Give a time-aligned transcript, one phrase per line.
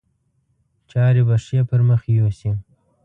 [0.91, 2.51] چارې به ښې پر مخ یوسي.